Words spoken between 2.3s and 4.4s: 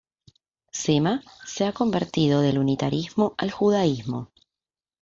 del Unitarismo al Judaísmo.